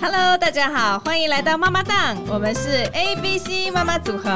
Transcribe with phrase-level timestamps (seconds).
[0.00, 4.30] Hello，大家好，欢迎来到妈妈档，我们是 A B C 妈妈组合。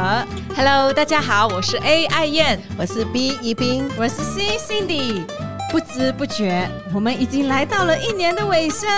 [0.57, 2.61] Hello，大家好，我是 A 爱燕。
[2.77, 5.23] 我是 B 宜宾，我是 C Cindy。
[5.71, 8.91] 不知不觉，我们已经来到了一年的尾声，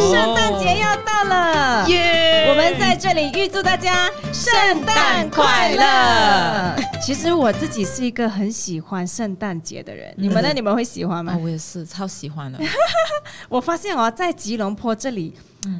[0.00, 6.82] 圣诞节要到了，耶我们在这里预祝大家圣诞快乐。
[7.02, 10.52] 其实我自己是一个很喜欢圣诞节的人，你们呢？
[10.54, 11.38] 你们会喜欢吗啊，？
[11.42, 12.58] 我也是超喜欢的。
[13.50, 15.34] 我发现哦，在吉隆坡这里，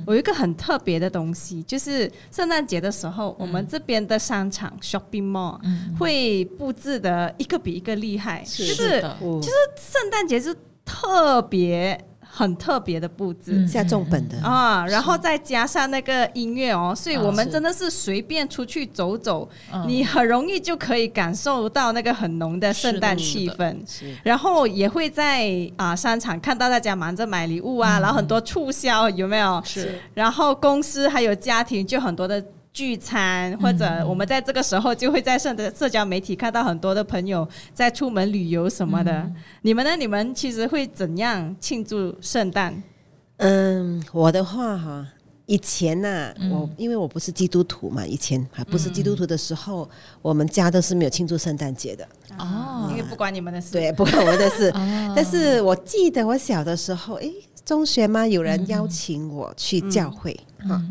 [0.06, 5.59] 有一个很特别的东西，就是圣诞节的时候，我们这边的商场 shopping mall
[5.98, 9.16] 会布置的一个比一个厉害，就是是的。
[9.22, 9.54] 嗯就是
[9.92, 10.54] 圣诞节是
[10.84, 11.98] 特别
[12.29, 13.53] 很特别的布置。
[13.53, 19.85] 嗯下重本的，啊，然后再加上那个音乐哦，所以啊我们真的是随便出去走走，嗯。
[19.89, 23.77] 你很容易就可以感受到那个很浓的圣诞气氛。
[24.23, 29.63] 然后也会在啊、商场看到大家忙着买礼物啊，然后很多促销有没有？
[29.65, 29.99] 是。
[30.15, 32.43] 然后公司还有家庭就很多的
[32.77, 39.33] 聚餐，或者我们在这个时候就会在社的社交媒体看到很多的朋友在出门旅游什么的。
[39.63, 39.96] 你们呢？
[39.96, 42.83] 你们其实会怎样庆祝圣诞？
[43.38, 45.07] 嗯，我的话哈，
[45.46, 49.88] 以前呐、嗯我因为我不是基督徒嘛，以前还不是基督徒的时候，
[50.21, 52.07] 我们家都是没有庆祝圣诞节的，
[52.38, 53.73] 哦因为不关你们的事。
[53.73, 54.68] 对，不关我的事。
[54.77, 57.33] 哦但是我记得我小的时候，诶，
[57.65, 60.83] 中学嘛，有人邀请我去教会哈。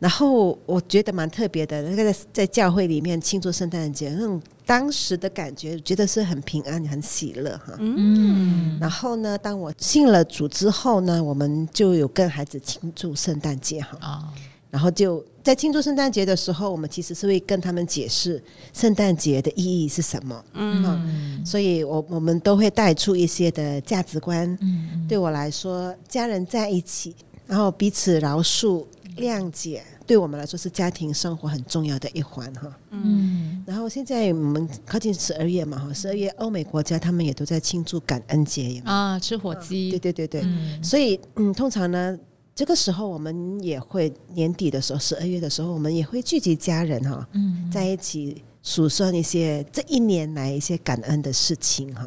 [0.00, 7.74] 然后我觉得蛮特别的，那个在在教会里面庆祝圣诞节，那种当时的感觉，觉得是很平安、很喜乐哈。
[7.78, 13.96] 嗯然后呢，当我信了主之后呢，我们就有跟孩子庆祝圣诞节哈。
[14.00, 14.32] 啊
[14.70, 18.40] 然后就在庆祝圣诞节的时候，我们其实是会跟他们解释
[18.72, 20.44] 圣诞节的意义是什么。
[20.54, 24.56] 嗯，所以我我们都会带出一些的价值观。
[24.60, 27.12] 嗯对我来说，家人在一起，
[27.48, 32.78] 然后彼此饶恕、谅解，对我们来说是家庭生活很重要的一环哈。
[32.90, 33.62] 嗯。
[33.66, 39.98] 然后现在我们靠近十二月嘛哈，十二月欧美国家他们也都在庆祝感恩节，有没有啊，吃火鸡。
[39.98, 40.82] 对对对，嗯。
[40.82, 42.18] 所以嗯，通常呢，
[42.54, 47.70] 这个时候我们也会年底的时候，十二月的时候，我们也会聚集家人哈，嗯。
[47.70, 52.06] 在一起数算一些这一年来一些感恩的事情哈，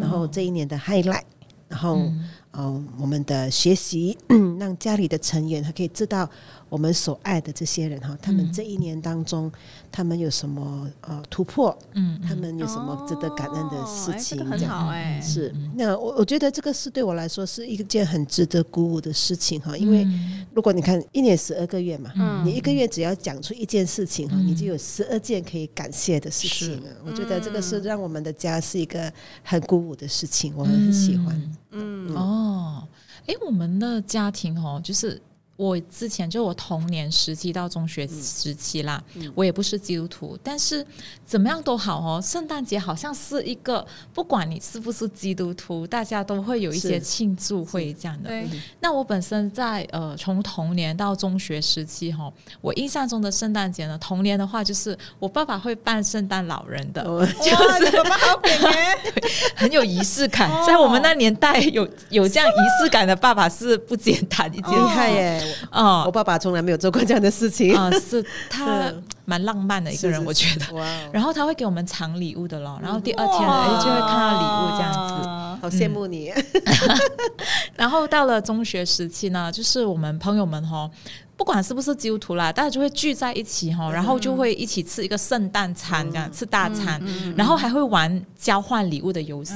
[0.00, 1.22] 然后这一年的 highlight，
[1.68, 4.16] 然后嗯哦我们的学习，
[4.58, 6.28] 让家里的成员他可以知道
[6.74, 9.48] 我们所爱的这些人哈，他们这一年当中
[9.92, 15.20] 他们有什么呃突破，嗯他们有什么值得感恩的事情，很好哎。
[15.20, 20.04] 是，那我我觉得这个是对我来说是一件很值得鼓舞的事情哈，因为
[20.52, 22.44] 如果你看一年十二个月嘛，嗯。
[22.44, 24.44] 你一个月只要讲出一件事情哈，嗯。
[24.44, 26.90] 你就有十二件可以感谢的事情啊。
[27.06, 29.12] 我觉得这个是让我们的家是一个
[29.44, 31.52] 很鼓舞的事情，我很喜欢。
[31.70, 32.12] 嗯。
[32.16, 32.82] 哦，
[33.26, 35.22] 哎，我们的家庭哦，就是
[35.56, 39.02] 我之前就我童年时期到中学时期啦，
[39.34, 40.84] 我也不是基督徒，但是
[41.26, 48.30] 怎么样都好哦，圣诞节好像是一个不管你是不是基督徒，大家都会有一些庆祝会这样的。
[48.80, 57.50] 那我本身在呃从童年到中学时期哈，我印象中的圣诞节呢，童年的话就是我爸爸会扮圣诞老人的，哦 就
[57.84, 58.96] 是爸爸好可怜。
[59.56, 60.50] 很有仪式感。
[60.50, 65.56] 哦在我们那年代有有这样仪式感的爸爸是不简单厉害耶！
[65.70, 67.74] 啊我爸爸从来没有做过这样的事情。
[67.76, 68.92] 啊、是他
[69.24, 70.66] 蛮浪漫的一个人，我觉得。
[71.12, 75.28] 然后他会给我们藏礼物的咯，然后第二天哎就会看到礼物这样子。
[75.62, 76.32] 好羡慕你。
[77.76, 80.88] 然后到了中学时期呢，就是我们朋友们哈，
[81.36, 87.00] 不管是不是基督徒啦，大家就会聚在一起哈，然后就会一起吃一个圣诞餐，这样吃大餐，
[87.36, 89.54] 然后还会玩交换礼物的游戏。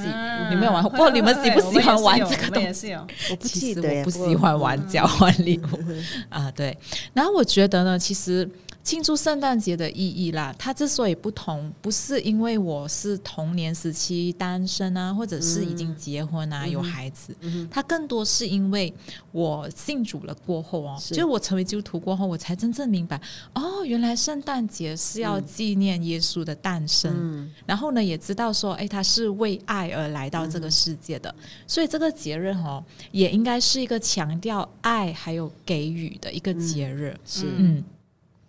[0.49, 0.91] 你们有玩过？
[0.91, 2.95] 不过你们喜不喜欢玩这个东西？
[3.31, 5.79] 我不记得，我不喜欢玩交换礼物
[6.31, 6.77] 啊，对。
[7.13, 8.49] 然后我觉得呢，其实
[8.89, 17.37] 庆祝圣诞节的意义啦，它之所以不同，不是因为我是童年时期单身啊，或者是已经结婚啊、有孩子，
[17.71, 18.91] 它更多是因为
[19.31, 23.21] 我信主了过后哦，是就是我成为基督徒过后，我才真正明白
[23.53, 27.15] 哦，原来圣诞节是要纪念耶稣的诞生。
[27.15, 31.35] 嗯，然后呢，也知道说，哎，他是为爱而来到这个世界的，
[31.67, 37.15] 所以这个节日哦，也应该是一个强调爱还有给予的一个节日。
[37.27, 37.85] 是嗯。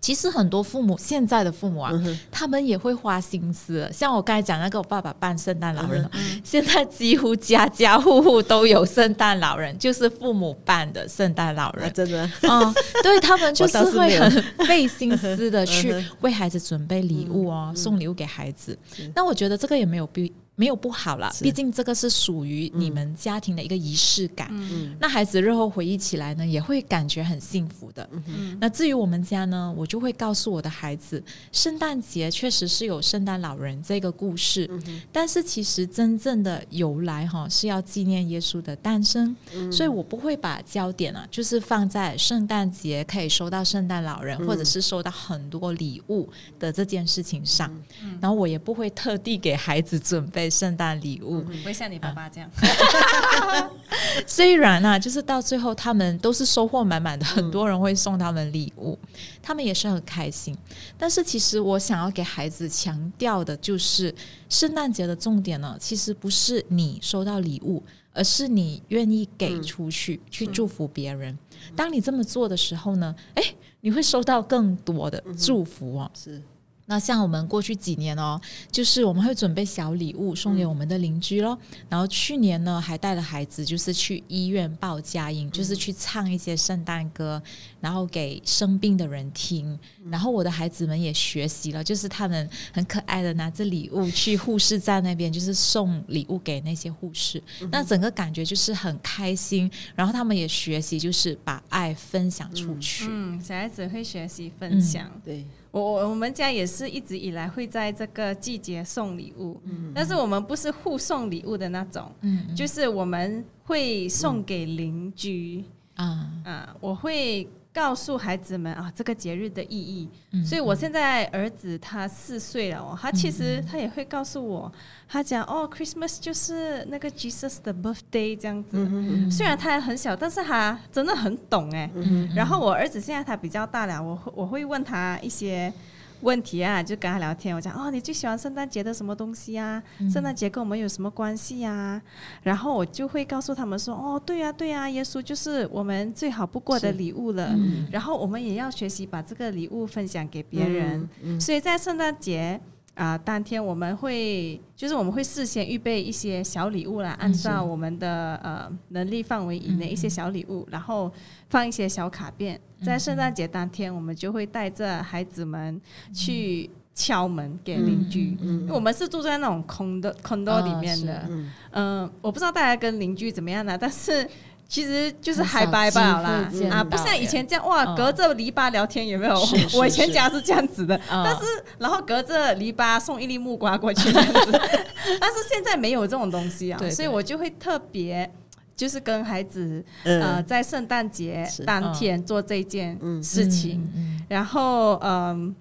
[0.02, 1.92] 其实很多父母，现在的父母啊，
[2.32, 3.90] 他们也会花心思。
[3.94, 6.10] 像我刚才讲那个我爸爸扮圣诞老人，
[6.44, 11.86] 现在几乎家家户户都有圣诞老人，就是父母扮的圣诞老人。
[11.86, 11.92] 啊。
[11.94, 12.74] 真的，嗯，
[13.04, 18.78] 对他们就是会很 费心思的去嗯为孩子准备礼物哦，送礼物给孩子。
[19.14, 24.50] 那我觉得这个也没有必没有不好了，毕竟这个是属于你们家庭的一个仪式感。
[24.52, 24.94] 嗯。
[25.00, 28.10] 那孩子日后回忆起来呢，也会感觉很幸福的。
[28.12, 28.58] 嗯。
[28.60, 31.24] 那至于我们家呢，我就会告诉我的孩子，
[31.54, 39.72] 圣诞节确实是有圣诞老人这个故事，嗯但是其实真正的由来哈是要纪念耶稣的诞生，嗯。
[39.72, 44.46] 所以我不会把焦点啊，就是放在圣诞节可以收到圣诞老人，嗯。
[44.46, 46.28] 或者是收到很多礼物
[46.60, 47.74] 的这件事情上，
[48.04, 48.20] 嗯。
[48.20, 52.50] 然后我也不会特地给孩子准备圣诞礼物，不会像你爸爸这样，
[54.26, 58.98] 虽然啊，就是到最后他们都是收获满满的，很多人会送他们礼物，
[59.42, 60.58] 他们也是很开心。
[60.98, 64.14] 但是其实我想要给孩子强调的就是，
[64.50, 71.38] 圣诞节的重点呢，其实不是你收到礼物，而是你愿意给出去，去祝福别人。
[71.76, 76.10] 当你这么做的时候呢，诶，你会收到更多的祝福哦。
[76.14, 76.42] 是
[76.90, 78.42] 那像我们过去几年哦，
[78.72, 81.56] 就是我们会准备小礼物送给我们的邻居咯。
[81.88, 87.40] 然后去年呢，还带了孩子，就是去医院报佳音，就是去唱一些圣诞歌，
[87.80, 89.78] 然后给生病的人听。
[90.10, 97.40] 然后我的孩子们也学习了，就是他们很可爱的拿着礼物去护士站那边，就是送礼物给那些护士。
[97.72, 103.06] 那整个感觉就是很开心，然后他们也学习，就是把爱分享出去。
[103.08, 105.08] 嗯，小孩子会学习分享。
[105.24, 109.62] 对，我我我们家也是一直以来会在这个季节送礼物，
[109.94, 115.64] 但是我们不是互送礼物的那种，嗯，就是我们会送给邻居。
[115.96, 117.46] 啊，啊，我会
[117.80, 120.10] 告诉孩子们啊这个节日的意义。
[120.34, 124.72] 嗯所以我现在儿子他四岁了哦，他其实他也会告诉我，
[125.08, 128.78] 他讲哦，Christmas 就是那个 Jesus 的 birthday 这样子。
[128.78, 131.90] 嗯虽然他还很小，但是他真的很懂哎。
[132.36, 135.72] 然后我儿子现在他比较大了，我会我会问他一些
[136.22, 137.56] 问题啊，就跟他聊天。
[137.56, 139.82] 我讲哦，你最喜欢圣诞节的什么东西啊？
[140.12, 142.02] 圣诞节跟我们有什么关系呀、
[142.44, 147.56] 然后我就会告诉他们说，哦，对呀、对呀、耶稣就是我们最好不过的礼物了。
[147.92, 151.10] 然后我们也要学习把这个礼物分享给别人。
[151.40, 152.60] 所以在圣诞节。
[152.96, 161.10] 啊、当天我们会就是我们会事先预备一些小礼物啦，按照我们的呃能力范围以内一些小礼物，然后
[161.48, 162.60] 放一些小卡片。
[162.82, 165.80] 在圣诞节当天，我们就会带着孩子们
[166.14, 168.38] 去敲门给邻居。
[168.42, 171.52] 因为我们是住在那种空的 condo 里面的，嗯。
[171.72, 174.28] 嗯、我不知道大家跟邻居怎么样呢，但是
[174.68, 179.36] 其实就是嗨拜罢了机会见啦，啊，不像以前这样哇，嗯隔着篱笆聊天有没有？
[179.78, 181.42] 我以前家是这样子的，但但是
[181.80, 184.52] 然后隔着篱笆送一粒木瓜过去这样子，
[185.20, 188.32] 但是现在没有这种东西啊所以我就会特别。
[188.80, 193.22] 就是跟孩子呃，嗯在圣诞节当天做这件嗯。
[193.22, 195.54] 事情，嗯然后嗯，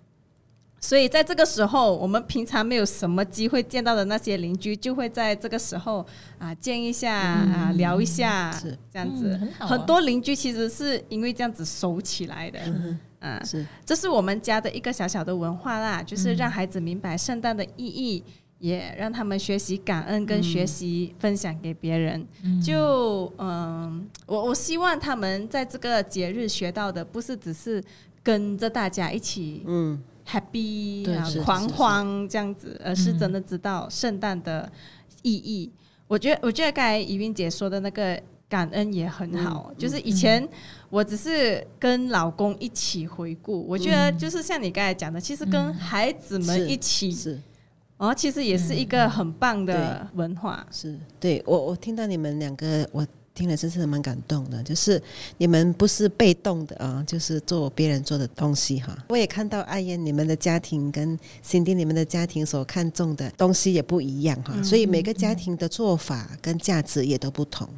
[0.79, 6.07] 所以在这个时候，我们平常没有什么机会见到的那些邻居，就会在这个时候
[6.39, 9.37] 啊见一下啊聊一下是，这样子。
[9.37, 9.67] 嗯很啊。
[9.67, 12.61] 很多邻居其实是因为这样子熟起来的，
[13.19, 13.67] 嗯，是。
[13.85, 18.23] 这是我们家的一个小小的文化啦，就是让孩子明白圣诞的意义。
[18.59, 22.27] 也让他们学习感恩，跟学习分享给别人。
[22.43, 22.61] 嗯。
[22.61, 27.83] 就嗯，我我希望他们在这个节日学到的，不是只是
[28.23, 30.03] 跟着大家一起嗯。
[30.31, 34.71] happy 啊狂欢这样子，而是真的知道圣诞的
[35.23, 35.73] 意义。
[36.07, 40.47] 我觉得，我觉得刚才怡云姐说的那个感恩也很好，就是以前
[40.91, 47.41] 我只是跟老公一起回顾，我觉得就是像你刚才讲的，其实跟孩子们一起是
[47.99, 50.67] 哦，其实也是一个很棒的文化。
[50.71, 54.63] 是，对我我听到你们两个，我听了真是蛮感动的。
[54.63, 55.03] 就是
[55.37, 58.97] 你们不是被动的啊，就是做别人做的东西哈。
[59.09, 67.69] 我也看到艾燕你们的家庭跟新丁你们的家庭所看重的东西也不一样哈，所以每个家庭的做法跟价值也都不同。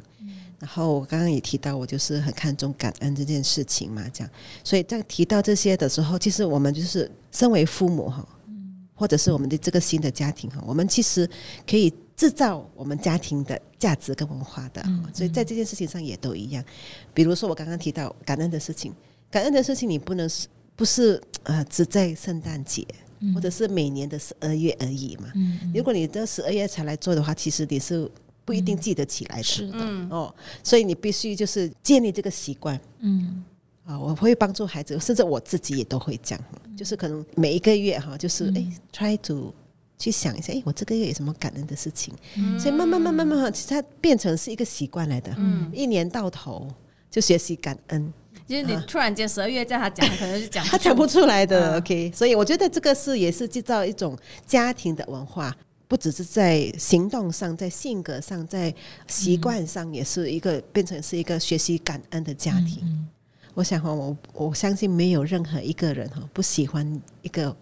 [0.59, 4.29] 然后我刚刚也提到，我就是很看重感恩这件事情嘛，这样，
[4.63, 8.23] 所以在提到这些的时候，其实我们就是身为父母哈，
[9.01, 11.27] 或者是我们的这个新的家庭哈，我们其实
[11.67, 16.63] 可以制造我们家庭的价值跟文化的，嗯所以在这件事情上也都一样。
[17.11, 18.93] 比如说我刚刚提到感恩的事情，
[19.31, 22.85] 感恩的事情你不能是不是呃只在圣诞节。
[23.35, 25.31] 或者是每年的十二月而已嘛。
[25.35, 28.09] 嗯如果你到十二月才来做的话，其实你是
[28.43, 29.43] 不一定记得起来的。
[29.43, 33.43] 是的，嗯哦，所以你必须就是建立这个习惯嗯
[33.85, 33.97] 啊。
[33.99, 36.43] 我会帮助孩子，甚至我自己也都会这样，
[36.77, 39.53] 就是可能每一个月哈，就是哎、t r y to
[39.97, 42.13] 去想一下，哎，我这个月有什么感恩的事情，
[42.59, 45.33] 所以慢慢慢慢慢慢，其实它变成是一个习惯来的。
[45.37, 46.67] 嗯，一年到头
[47.09, 48.11] 就学习感恩，
[48.47, 51.71] 就是你突然间十二月叫他讲，可能就讲他讲不出来的。
[51.71, 55.55] 啊 OK，所以我觉得这个是也是制造一种家庭的文化。
[55.87, 58.73] 不只是在行动上，在性格上，在
[59.07, 62.79] 习惯上，也是一个变成是一个学习感恩的家庭。
[62.83, 63.09] 嗯
[63.53, 67.55] 我想哈，我我相信没有任何一个人哈不喜欢一个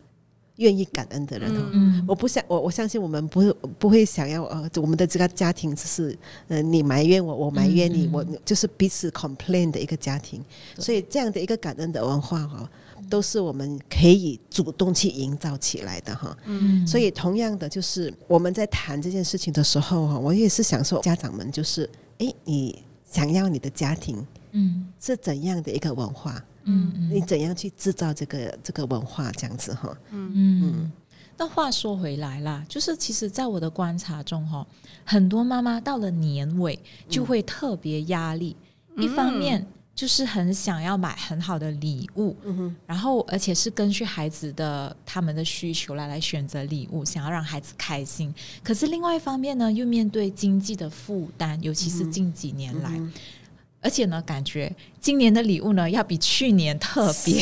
[0.58, 1.70] 愿意感恩的人哈。
[1.74, 6.18] 嗯我不想我我相信我们不会不会想要呃，我们的这个家庭只是
[6.48, 10.44] 呃你埋怨我，我埋怨你，嗯嗯我就是彼此 complain 的一个家庭。
[10.78, 12.70] 所以这样的一个感恩的文化哈，
[13.10, 16.36] 都是我们可以主动去营造起来的哈。
[16.46, 24.88] 嗯所以同样的，就是我们在谈这件事情的时候哈，我也是想说，家长们就是，诶，你想要你的家庭嗯。
[25.00, 26.44] 是怎样的一个文化？
[26.64, 27.10] 嗯嗯。
[27.10, 29.32] 你怎样去制造这个这个文化？
[29.32, 30.32] 这样子哈，嗯。
[30.36, 30.92] 嗯，
[31.38, 34.68] 那话说回来啦，就是其实，在我的观察中，哈，
[35.06, 36.78] 很多妈妈到了年尾
[37.08, 38.58] 就会特别压力，
[38.98, 39.66] 一方面
[39.96, 48.34] 就是很想要买很好的礼物，嗯，然后而且是根据孩子的他们的需求来来选择礼物，想要让孩子开心。
[48.62, 53.14] 可是另外一方面呢，又面对经济的负担，尤其是近几年来，嗯
[53.82, 57.42] 而且呢，感觉今年的礼物呢要比去年特别，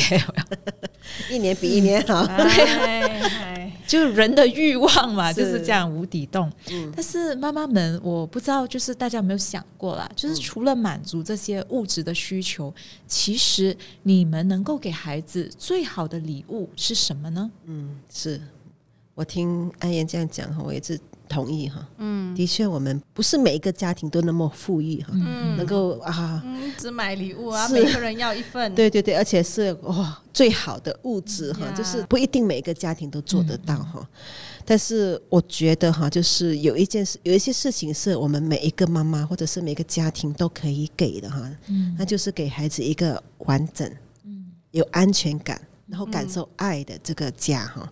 [1.30, 2.24] 一年比一年好。
[2.26, 6.50] 对， 就是人的欲望嘛，是就是这样无底洞。
[6.70, 10.08] 嗯但是妈妈们，我不知道，就是大家有没有想过啦？
[10.14, 12.72] 就是除了满足这些物质的需求，
[13.06, 17.50] 其实你们能够给孩子最好的礼物是什么呢？
[17.64, 18.40] 嗯，是
[19.14, 20.98] 我听安言这样讲哈，我也是
[21.28, 21.86] 同意哈。
[21.98, 28.74] 嗯，的确，我们不是每一个家庭都那么富裕哈，嗯能够啊，嗯，只买礼物啊，每个人要一份。
[28.74, 34.08] 对对对，而且是哇最好的物质哈，呀就是不一定每个家庭都做得到哈。
[34.64, 43.90] 但是我觉得哈，就是有一件事，有一些事情是我们每一个妈妈或者是每个家庭都可以给的哈，嗯那就是给孩子一个完整、
[44.72, 47.90] 有安全感，然后感受爱的这个家哈。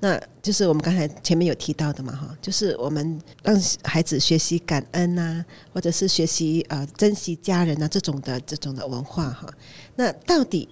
[0.00, 9.48] 那就是我们刚才前面有提到的嘛哈，就是我们让孩子学习感恩呐、或者是学习呃珍惜家人啊这种的这种的文化哈。
[9.94, 10.68] 那到底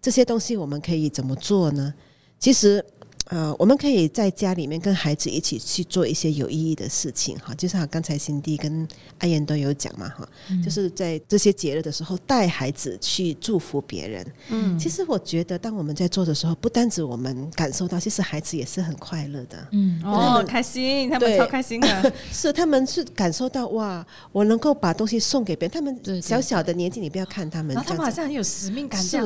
[0.00, 1.94] 这些东西我们可以怎么做呢？
[2.38, 2.84] 其实。
[3.28, 8.86] 呃，我们可以在家里面跟孩子一起去做一些有意义的事情哈，就像刚才辛迪跟
[9.18, 10.28] 阿燕都有讲嘛哈，
[10.62, 14.26] 就是在这些节日的时候带孩子去祝福别人。
[14.50, 19.66] 嗯，其实我觉得，当我们在做的时候，不单止我们感受到，其实孩子也是很快乐的。
[19.72, 22.12] 嗯他哦，们开心，他们超开心的。
[22.30, 25.72] 是，他们是感受到哇，我能够把东西送给别人。
[25.72, 29.18] 他们小小的年纪，你不要看他们然后他们好像很有使命感，是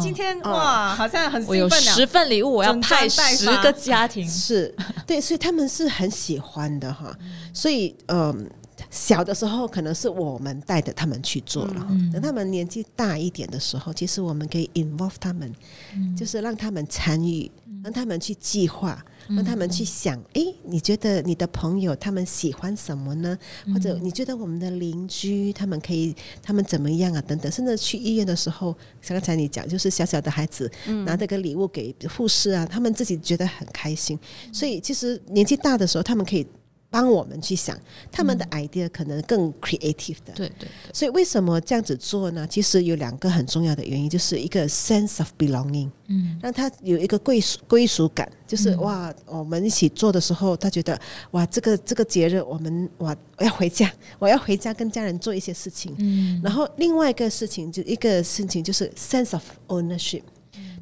[0.00, 4.28] 今天哦哇，好像很我有兴奋啊十份礼物，我要派十个家庭。
[4.28, 4.74] 是
[5.06, 7.16] 对，所以他们是很喜欢的哈。
[7.52, 8.50] 所以嗯。
[8.90, 15.52] 小的时候可能是我们带着他们去做了哈，嗯等他们年纪大一点的时候，其实我们可以 involve 他们，
[15.94, 17.50] 嗯就是让他们参与，
[17.82, 23.36] 让他们去计划，让他们去想，诶，你觉得你的朋友他们喜欢什么呢？
[23.72, 27.22] 或者你觉得我们的邻居他们可以他们怎么样啊？
[27.22, 30.70] 等等，甚至去医院的时候，像刚才你讲，就是小小的孩子
[31.04, 34.18] 拿这个礼物给护士啊，他们自己觉得很开心。
[34.52, 36.46] 所以其实年纪大的时候，他们可以
[36.94, 37.76] 帮我们去想，
[38.12, 40.32] 他们的 idea 可能更 creative 的。
[40.32, 42.46] 对对对，所以为什么这样子做呢？
[42.48, 50.96] 其实有两个很重要的原因，就是一个 sense of belonging，嗯让他有一个归属归属感，就是、哇，我们一起做的时候，他觉得
[51.32, 55.92] 哇，这个这个节日我们哇，我要回家， 我要回家跟家人做一些事情。
[55.98, 60.22] 嗯然后另外一个事情就一个事情就是 sense of ownership。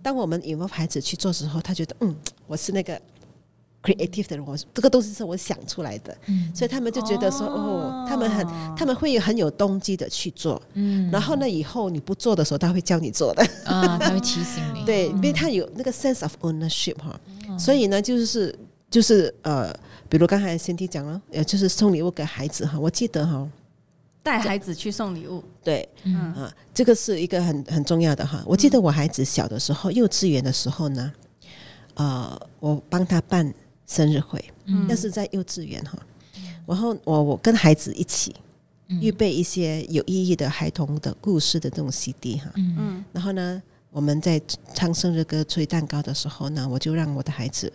[0.02, 2.14] 当我们 involve 孩子去做的时候，他觉得嗯，
[2.48, 3.00] 我是那个
[3.82, 6.50] creative 的人，我这个东西是我想出来的，嗯。
[6.54, 8.46] 所以他们就觉得说哦，他们很
[8.76, 10.60] 他们会有很有动机的去做。
[10.74, 11.10] 嗯。
[11.10, 13.42] 然后呢，以后你不做的时候，他会教你做的。
[13.64, 14.84] 啊，他会提醒你。
[14.86, 18.56] 对，因为他有那个 sense of ownership 哈，嗯所以呢，就是
[18.90, 19.72] 就是呃，
[20.08, 23.48] 比如刚才 Cindy 讲了，呃，就是送礼物给孩子哈，我记得哈，
[24.22, 26.14] 带孩子去送礼物，对，嗯。
[26.34, 28.42] 啊，这个是一个很很重要的哈。
[28.46, 31.12] 我记得我孩子小的时候，幼稚园的时候呢，
[31.94, 33.52] 呃，我帮他办
[33.94, 35.98] 生日会，嗯那是在幼稚园哈。
[36.66, 38.34] 然后我我跟孩子一起
[38.88, 42.50] 嗯预备一些有意义的孩童的故事的这种 CD 哈。
[42.54, 44.40] 嗯嗯然后呢，我们在
[44.72, 47.70] 唱生日歌、吹蛋糕的时候呢，我就让我的孩子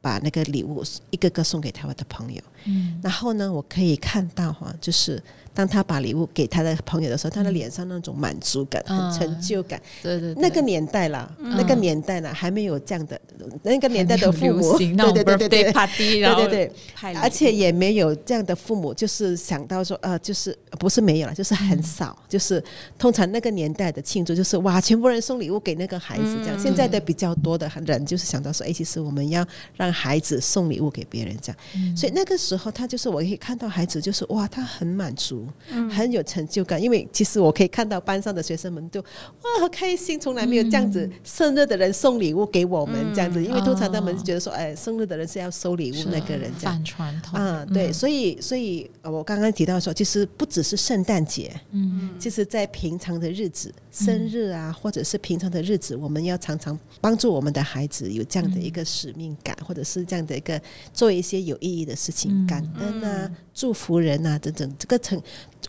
[0.00, 2.42] 把那个礼物一个个送给他的朋友。
[2.66, 9.80] 嗯然后呢，我可以看到哈，就是当他把礼物给他的朋友的时候，他的脸上那种满足感、嗯很成就感。
[10.02, 13.20] 对对对，那个年代啦，那个年代啦，还没有这样的，
[13.62, 15.72] 那个年代的父母，对对对对对。
[15.72, 22.62] party，然后对对而且也没有这样的父母，就是想到说，呃，就是不是没有了，就是很少，就是
[22.98, 26.58] 通常那个年代的庆祝，就是哇，全部人送礼物给那个孩子这样。
[26.58, 31.96] 现在的比较多的人就是想到说，哎，其实我们要让孩子送礼物给别人这样。
[31.96, 35.46] 所以那个时候，他就是我可以看到孩子，就是哇，他很满足，
[35.90, 36.82] 很有成就感。
[36.82, 46.74] 因为其实我可以看到班上的学生们都哇好开心，从来没有这样子生日的人送礼物给我们这样子，因为通常他们觉得说，哎，生日的人是要收礼物那个人这样。
[46.74, 47.40] 反传统。
[47.40, 52.10] 啊，对，所以所以呃我刚刚提到说，其实不只是圣诞节，嗯。
[52.18, 60.60] 其实在平常的日子，生日啊，或者是平常的日子，我们要常常帮助我们的孩子有这样的一个使命感，或者是这样的一个
[60.92, 65.20] 做一些有意义的事情，嗯感恩啊，祝福人啊，等等，这个成，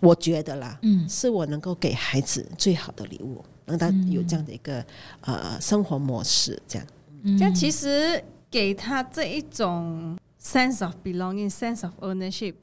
[0.01, 4.86] 我觉得啦，嗯是我能够给孩子最好的礼物，让他有这样的一个
[5.22, 6.88] 呃生活模式，这样。
[7.24, 12.53] 嗯这样其实给他这一种 sense of belonging、sense of ownership，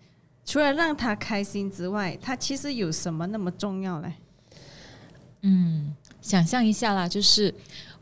[0.44, 4.12] 除了让他开心之外，他其实有什么那么重要嘞？
[5.42, 7.52] 嗯，想象一下啦，就是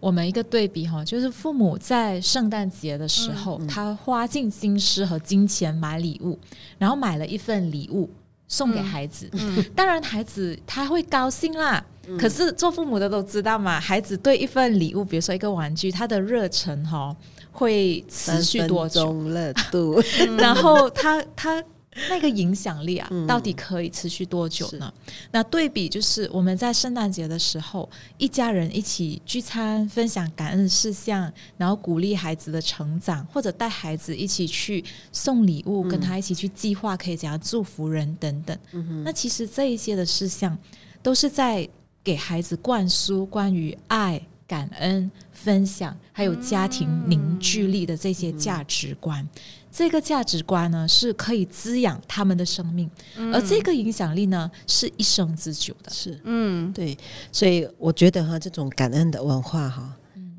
[0.00, 6.38] 我们一个对比哈，就是父母在圣诞节的时候，他花尽心思和金钱买礼物，
[6.78, 8.08] 然后买了一份礼物
[8.48, 9.30] 送给孩子。
[9.76, 11.84] 当然，孩子他会高兴啦。
[12.18, 17.14] 可是做父母的都知道嘛，孩子对一份礼物，比如说一个玩具，他的热忱哈
[17.52, 19.12] 会持续多久？
[19.28, 20.02] 热度？
[20.36, 21.62] 然后他他
[22.08, 24.92] 那个影响力啊，到底可以持续多久呢？
[25.32, 38.56] 那对比就是我们在圣诞节的时候，一家人一起聚餐，分享感恩事项，然后鼓励孩子的成长，或者带孩子一起去送礼物，跟他一起去计划可以怎样祝福人等等。
[39.04, 40.56] 那其实这一些的事项，
[41.02, 41.68] 都是在
[42.04, 44.22] 给孩子灌输关于爱。
[44.50, 49.24] 感恩、分享，还有家庭凝聚力的这些价值观，
[49.70, 52.90] 这个价值观呢是可以滋养他们的生命，
[53.32, 55.90] 而这个影响力呢是一生之久的。
[55.92, 56.72] 是，嗯。
[56.72, 56.98] 对，
[57.30, 59.96] 所以我觉得哈，这种感恩的文化哈，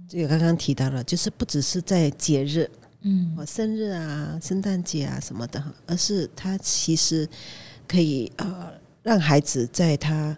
[0.09, 2.69] 这个刚刚提到了，就是不只是在节日，
[3.03, 3.33] 嗯。
[3.37, 7.25] 哦，生日啊、圣诞节啊什么的哈，而是它其实
[7.87, 10.37] 可以呃让孩子在他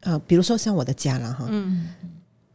[0.00, 1.88] 呃，比如说像我的家了哈，嗯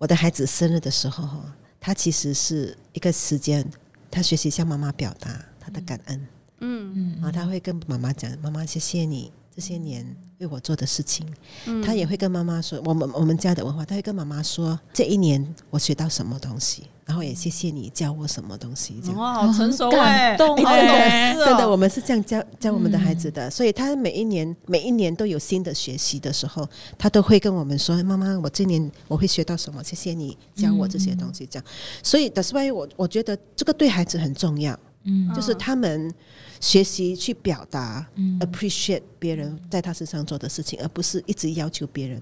[0.01, 3.63] 我的孩子生日的时候哈，他其实是一个时间，
[4.09, 6.27] 他学习向妈妈表达他的感恩。
[6.61, 10.03] 嗯嗯然后他会跟妈妈讲：“妈妈，谢谢你这些年
[10.39, 11.31] 为我做的事情。
[11.67, 19.17] 嗯他也会跟妈妈说：“我们我们家的文化，他会跟妈妈说这一年我学到什么东西，然后也谢谢你教我什么东西。”这样。
[19.17, 26.65] 哇，好成熟感动 好哎懂事哦真的，我们是这样教教我们的孩子的，所以他每一年每一年都有新的学习的时候，
[26.97, 29.83] 他都会跟我们说：“妈妈，我今年我会学到什么？
[29.83, 31.65] 谢谢你教我这些东西。”这样，
[32.01, 36.13] 所以 that's why 我我觉得这个对孩子很重要，嗯就是他们
[36.61, 42.21] 学习去表达、嗯 appreciate 别人在他身上做的事情，而不是一直要求别人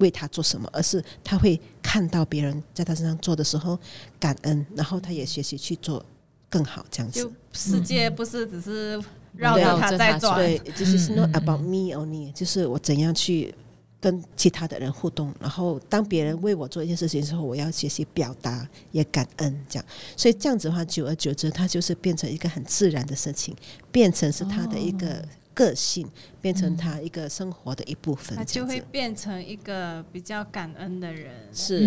[0.00, 3.78] 为他做什么，而是他会看到别人在他身上做的时候
[4.18, 6.04] 感恩，然后他也学习去做
[6.48, 7.32] 更好，这样子就。
[7.52, 9.02] 世界不是只是
[9.36, 13.54] 绕着绕他在转，对，就是 not 嗯嗯 about me only，就是我怎样去
[14.00, 19.84] 跟其他的人互动，然后当别人为我做一件事情的时候，我要学习表达，也感恩，这样。
[20.16, 23.54] 所以这样子的话，久而久之，他就是变成一个很自然的事情，
[23.92, 25.22] 变成是他的一个
[25.60, 26.08] 个性，
[26.40, 28.82] 变成他一个生活的一部分他，就会。
[28.90, 31.78] 变成一个比较感恩的人，是，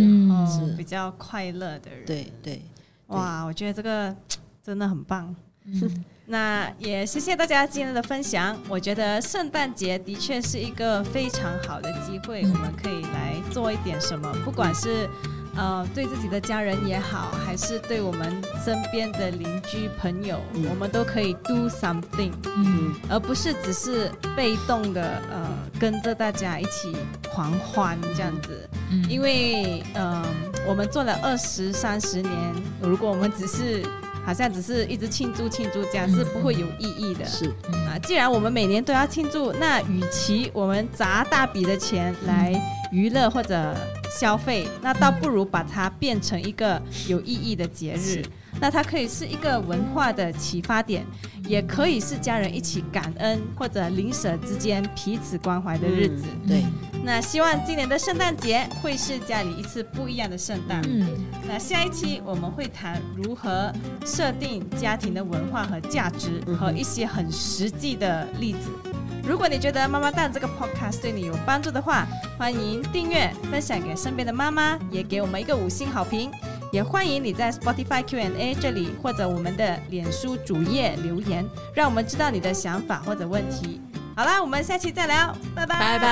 [0.48, 2.06] 是比较快乐的人。
[2.06, 2.62] 对对，
[3.08, 4.16] 哇，我觉得这个
[4.64, 5.36] 真的很棒。
[5.66, 8.58] 嗯 那也谢谢大家今天的分享。
[8.70, 15.10] 我觉得圣诞节的确是一个非常好的机会，我们可以来做一点什么，不管是
[15.56, 20.66] 呃对自己的家人也好，还是对我们身边的邻居朋友，嗯。
[20.70, 22.94] 我们都可以 do something，嗯。
[23.10, 26.96] 而不是只是被动的呃跟着大家一起
[27.34, 28.70] 狂欢这样子。
[28.92, 29.06] 嗯。
[29.10, 30.24] 因为嗯、
[30.68, 32.32] 我们做了二十三十年，
[32.82, 33.84] 如果我们只是
[34.26, 36.16] 好像只是一直庆祝庆祝，这样嗯。
[36.16, 37.26] 是不会有意义的。
[37.26, 37.46] 是，
[37.88, 42.54] 啊，既然我们每年都要庆祝，那与其我们砸大笔的钱来
[42.92, 43.76] 娱乐或者
[44.20, 48.24] 消费，那倒不如把它变成一个有意义的节日。
[48.62, 51.04] 那它可以是一个文化的启发点，
[51.48, 56.26] 也可以是家人一起感恩或者邻舍之间彼此关怀的日子。
[56.48, 56.64] 对，
[57.04, 60.82] 那希望今年的圣诞节会是家里一次不一样的圣诞。
[60.88, 61.08] 嗯，
[61.48, 63.74] 那下一期我们会谈如何
[64.06, 68.70] 设定家庭的文化和价值，和一些很实际的例子。
[69.26, 72.06] 如果你觉得妈妈蛋这个 podcast 对你有帮助的话，
[72.38, 76.30] 欢迎订阅、分享给身边的妈妈，也给我们一个五星好评。
[76.74, 83.80] 也欢迎你在 Spotify Q&A 这里或者我们的脸书主页留言，让我们知道你的想法或者问题。
[84.16, 86.08] 好啦，我们下期再聊，拜拜，拜拜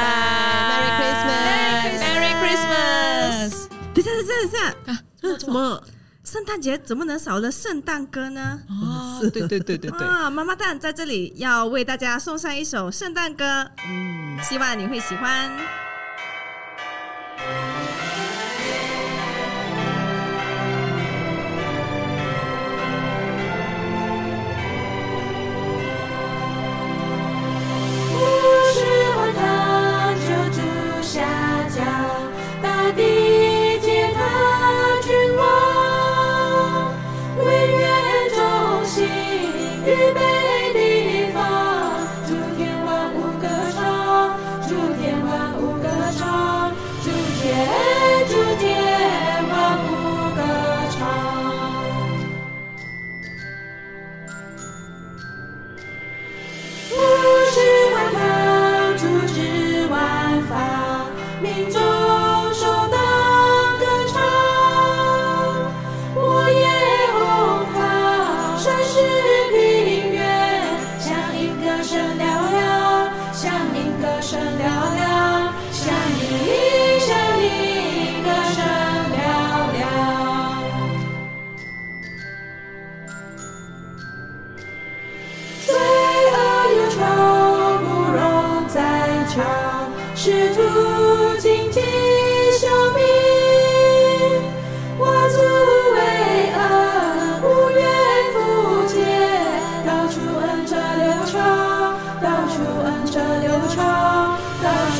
[0.72, 3.68] Merry Christmas Merry Christmas。
[3.94, 4.58] 等一下，等下，等一下，
[4.92, 5.84] 啊，什么？
[6.24, 8.60] 圣诞节怎么能少了圣诞歌呢？
[8.70, 14.38] 哦，对对对对对，啊，妈妈蛋在这里要为大家送上一首圣诞歌，嗯。
[14.44, 15.52] 希望你会喜欢。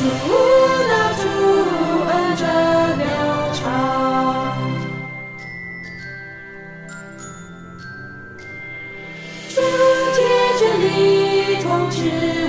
[0.02, 1.22] 主啊主
[2.08, 2.42] 恩者
[2.98, 3.04] 渺
[3.54, 3.62] 长
[11.62, 12.41] 同志